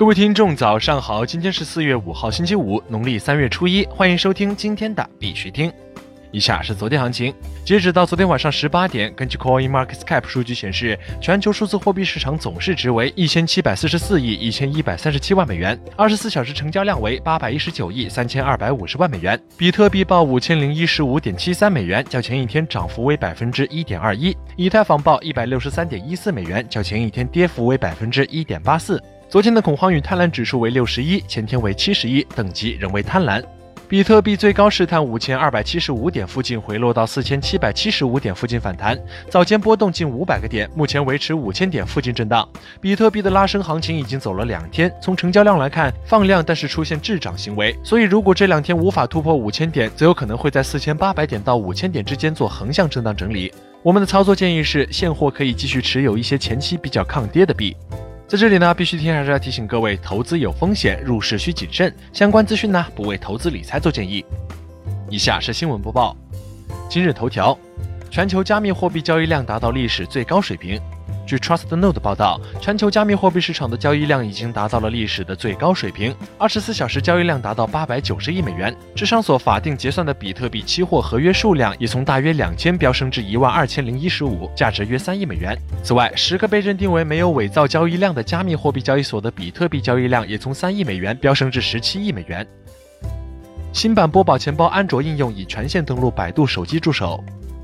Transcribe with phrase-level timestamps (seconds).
[0.00, 1.26] 各位听众，早上好！
[1.26, 5.70] 今天是四月五号，星期五，农历三月初一，欢迎收听今天的必须听。
[6.32, 7.34] 以下是昨天行情，
[7.66, 19.38] 截止到昨天晚上十八点，根据 Coin Market Cap 数据显示，全球数字货币市场总市值为一千七百四十四亿一千一百三十七万美元，二十四小时成交量为八百一十九亿三千二百五十万美元。
[19.58, 28.98] 比特币报五千零一十五点七三美元，较前一天涨幅为百分之一点二一；以太坊报一百六十三点一四美元，较前一天跌幅为百分之一点八四。
[29.30, 33.40] 昨天的恐慌与贪婪指数为六十一，前天为七十一，等级仍为贪婪。
[33.86, 38.98] 比特币最高试探五千二百七十五点附近，回落到四千七百七十五点附近反弹，
[39.28, 42.48] 早间波动近五百个点，目前维持五千点附近震荡。
[42.80, 53.52] 比特币的拉升行情已经走了两天，从成交量来看放量，但是出现滞涨行为，所以如果这两天无法突破五千点，则有可能会在四千八百点到五千点之间做横向震荡整理。
[53.84, 57.76] 我们的操作建议是，现货可以继续持有一些前期比较抗跌的币。
[58.30, 61.92] 在这里呢，必须听还是要提醒各位，投资有风险，入市需谨慎。
[62.12, 64.24] 相关资讯呢，不为投资理财做建议。
[65.10, 66.16] 以下是新闻播报。
[66.88, 67.58] 今日头条：
[68.08, 70.80] 全球加密货币交易量达到历史最高水平。
[71.30, 78.76] 据 TrustNode 报道，全球加密货币市场的交易量已经达到了历史的最高水平，二十四小时交易量达到八百九十亿美元。
[78.96, 85.56] 智商所法定结算的比特币期货合约数量也从大约两千飙升至一万二千零一十五，价值约三亿美元。
[85.84, 92.44] 此外，十个被认定为没有伪造交易量的加密货币交易所的比特币交易量也从三亿美元飙升至十七亿美元。
[93.72, 97.22] 新版波宝钱包安卓应用已全线登录百度手机助手。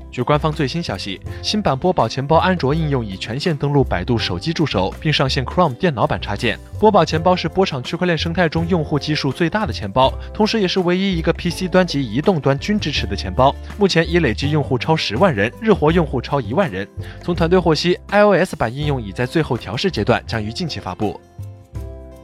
[0.09, 6.57] 据官方最新消息，新版波宝钱包安卓应用已全线登录百度手机助手，并上线 Chrome 电脑版插件。
[6.79, 13.53] 波宝钱包是波场区块链生态中用户基数最大的钱包，同时也是唯一一个 PC 端及移动端均支持的钱包。
[13.77, 16.87] 目前已累计用户超十万人，日活用户超一万人。
[17.21, 21.19] 从团队获悉，iOS 版应用已在最后调试阶段，将于近期发布。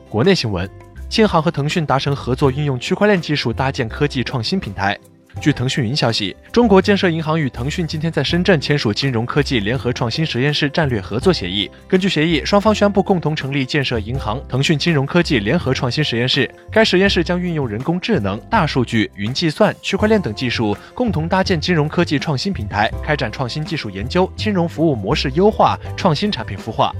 [0.09, 0.67] 国内新闻：
[1.09, 4.97] 建行和腾讯达成合作，运用区块链技术搭建科技创新平台。
[5.41, 11.69] 据腾讯云消息，中国建设银行与腾讯今天在深圳签署金融科技联合创新实验室战略合作协议。
[11.87, 16.49] 根据协议，双方宣布共同成立建设银行腾讯金融科技联合创新实验室。
[16.71, 26.93] 该实验室将运用人工智能、大数据、云计算、区块链等技术，共同搭建金融科技创新平台，开展创新技术研究、金融服务模式优化、创新产品孵化。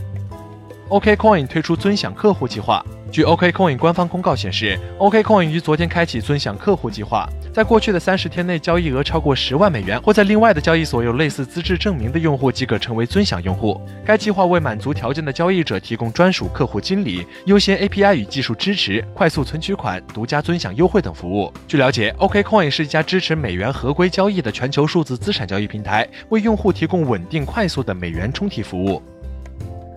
[0.90, 2.86] OKCoin 推出尊享客户计划。
[3.14, 7.30] 据 OKCoin 官方公告显示，OKCoin 于昨天开启尊享客户计划。
[7.54, 13.80] 在过去的三十天内，交易额超过十万美元或在另外的交易所有类似资质证明的用户，即可成为尊享用户。
[14.04, 21.54] 该计划为满足条件的交易者提供专属客户经理、优先 API 与技术支持、快速存取款、独家尊享优惠等服务。
[21.68, 29.00] 据了解，OKCoin 是一家支持美元合规交易的全球数字资产交易平台，为用户提供稳定快速的美元充提服务。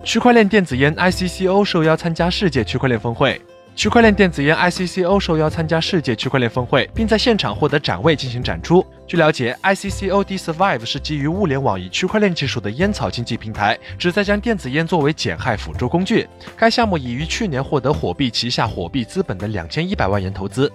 [0.07, 3.41] 区块链电子烟 ICCO 受邀参加世界区块链峰会。
[3.75, 8.85] 区块链电子烟 ICCO 受邀参加世界区块链峰会，并在现场获得展位进行展出。
[9.05, 16.25] 据了解，ICCO D Survive 是基于物联网与区块链技术的烟草经济平台，旨在将电子烟作为减害辅助工具。
[16.55, 20.71] 该项目已于去年获得火币旗下火币资本的两千一百万元投资。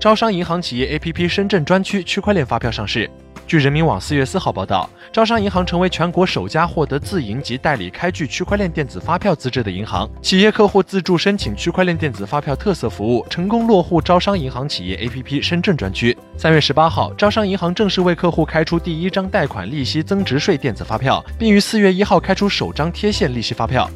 [0.00, 3.08] 招商银行企业 APP 深圳专区区块链发票上市。
[3.48, 10.06] 据人民网四月四号报道，招商银行成为全国首家获得自营及代理开具区块链电子发票资质的银行。
[10.20, 16.14] 企业客户自助申请区块链电子发票特色服务，成功落户招商银行企业 APP 深圳专区。
[16.36, 23.88] 三月十八号，招商银行正式为客户开出第一张贷款利息增值税电子发票，并于四月一号开出首张贴现利息发票。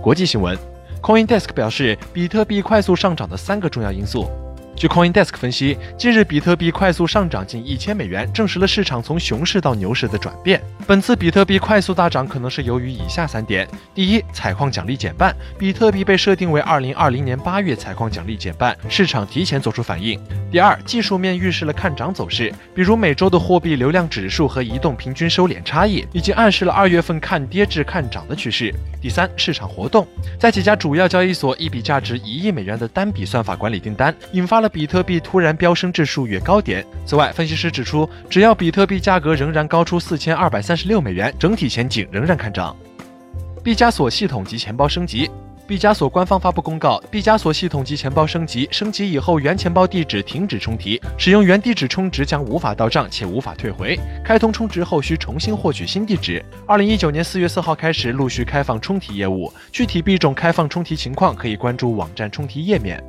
[0.00, 0.56] 国际新闻
[1.02, 4.30] ，CoinDesk 表示，比特币快速上涨的三个重要因素。
[4.74, 10.60] 据 CoinDesk 分析，近日比特币快速上涨近一千美元，证实了市场从熊市到牛市的转变。
[10.86, 20.18] 本次比特币快速大涨可能是由于以下三点：第一，采矿奖励减半，比特币被设定为二零二零年八月采矿奖励减半，市场提前做出反应；
[20.50, 30.08] 第二，技术面预示了看涨走势，比如每周的货币流量指数和移动平均收敛差异，已经暗示了二月份看跌至看涨的趋势；第三，市场活动，
[30.40, 36.86] 在几家主要交易所一笔价值一亿美元的单笔算法管理订单，引发了比特币突然飙升至数月高点。
[37.04, 42.74] 此外，分析师指出，只要比特币价格仍然高出四千二百三十六美元，整体前景仍然看涨。
[43.62, 45.28] 毕加索系统及钱包升级。
[45.64, 53.98] 毕加索官方发布公告，毕加索系统及钱包升级，升级以后原钱包地址停止充提，使用原地址充值将无法到账且无法退回。
[54.24, 56.44] 开通充值后需重新获取新地址。
[56.66, 63.02] 二零一九年四月四号开始陆续开放充提业务，具体币种开放充提情况可以关注网站充提页面。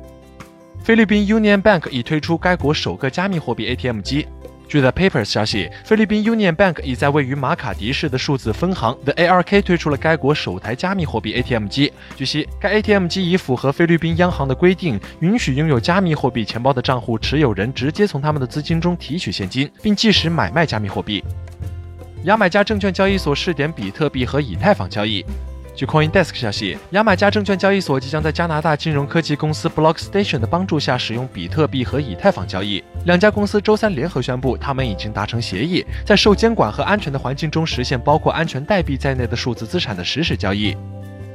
[0.84, 4.28] 菲律宾 Union Bank 已推出该国首个加密货币 ATM 机。
[4.68, 11.90] 据 The Papers 消息，菲律宾 Union Bank 已在位于马卡迪市的数字分行 The ARK 推出了该国首台加密货币 ATM 机。
[12.16, 21.24] 据悉，该 ATM 机已符合菲律宾央行的规定，允许拥有加密货币钱包的账户持有人直接从他们的资金中提取现金，并即时买卖加密货币。
[22.24, 25.24] 牙买加证券交易所试点比特币和以太坊交易。
[25.76, 32.82] 据 CoinDesk 消息，牙买加证券交易所即将在加拿大金融科技公司 BlockStation 的帮助下，使用比特币和以太坊交易。
[33.06, 40.76] 两家公司周三联合宣布，他们已经达成协议，在受监管和安全的环境中实现包括安全代币在内的数字资产的实时交易。